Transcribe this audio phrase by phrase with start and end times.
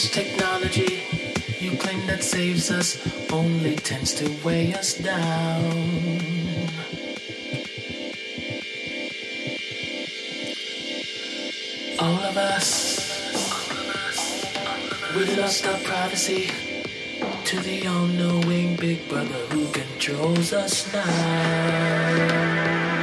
[0.00, 1.02] this technology
[1.58, 2.96] you claim that saves us
[3.30, 5.62] only tends to weigh us down.
[11.98, 12.64] All of us,
[15.14, 16.50] we lost our privacy
[17.44, 22.99] to the all knowing big brother who controls us now.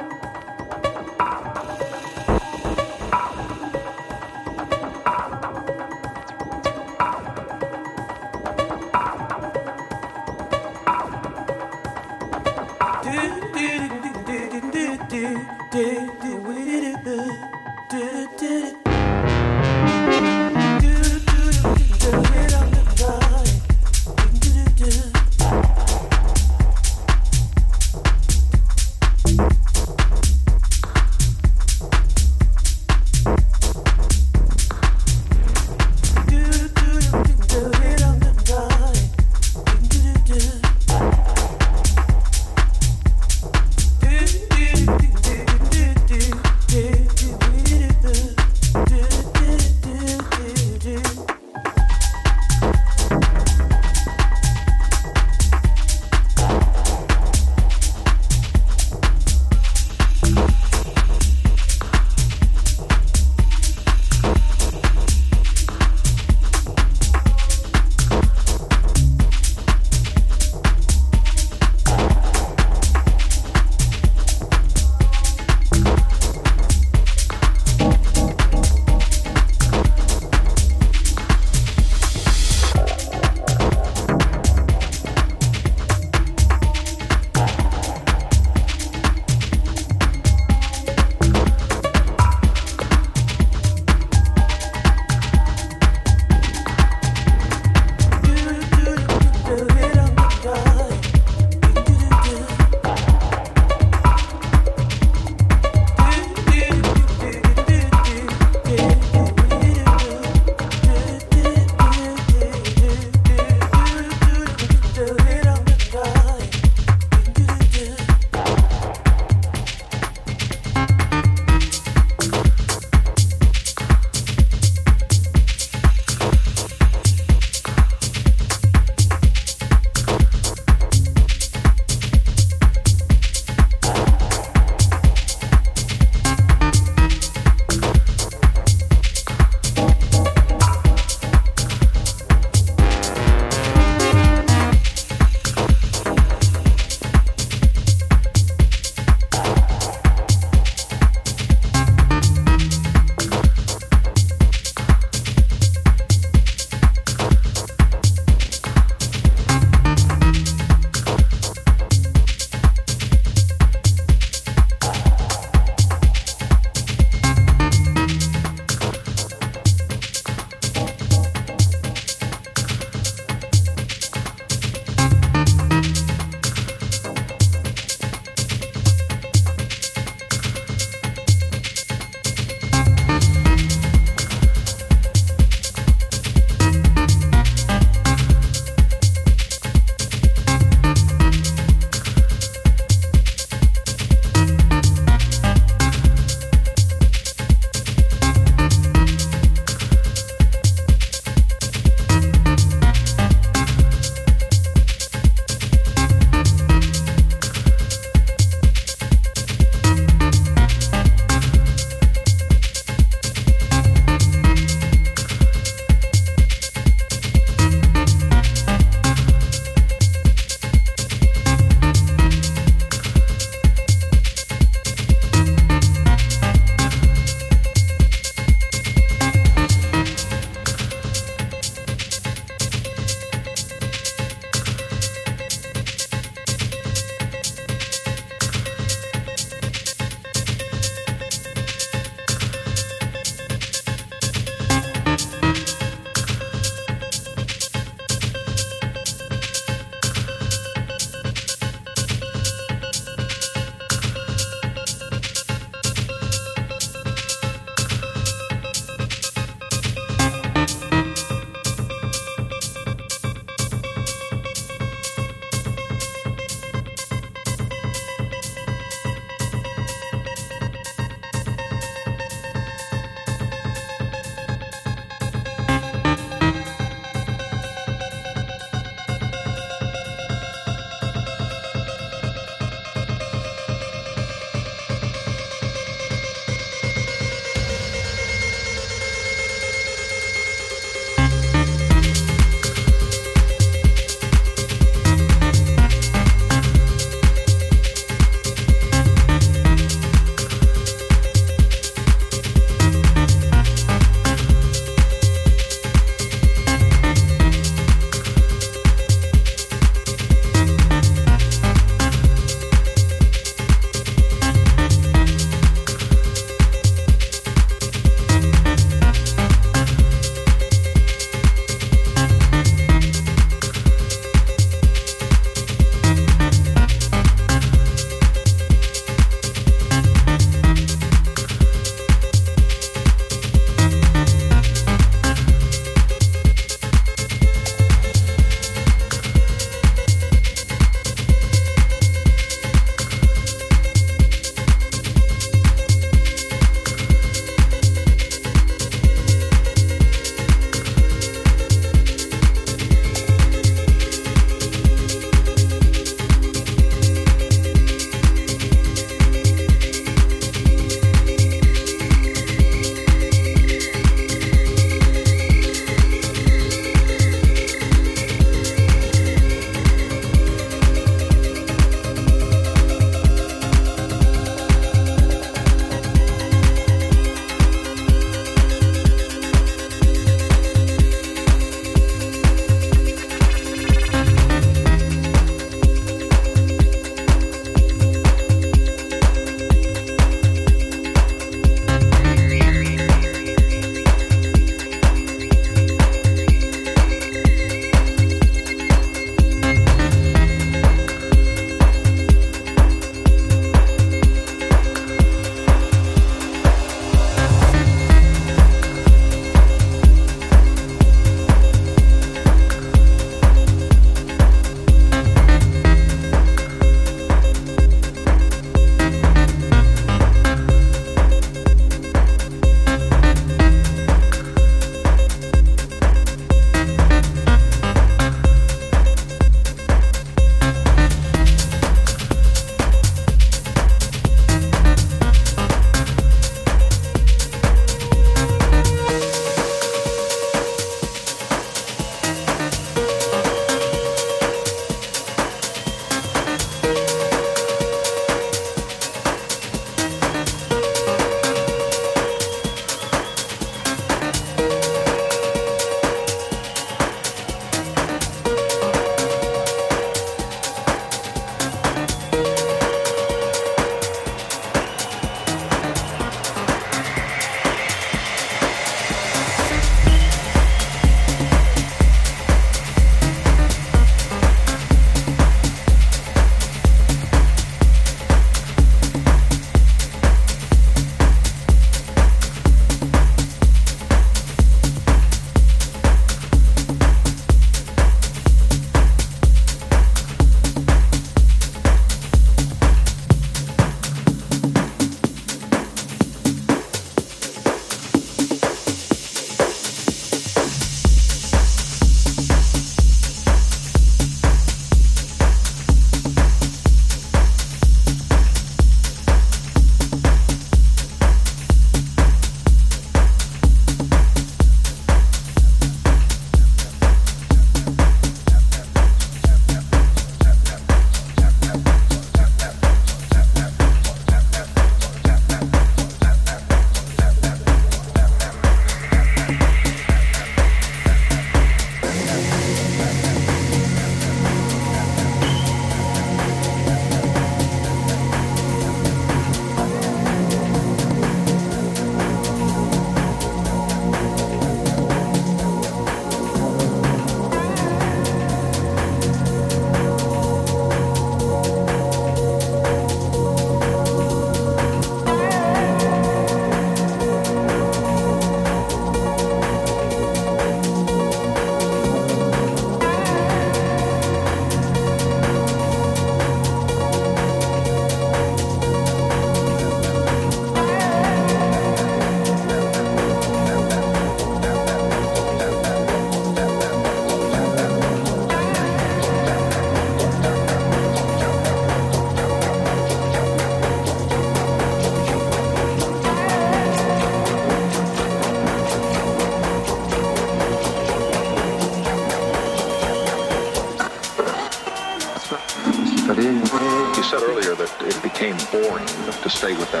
[599.77, 600.00] With that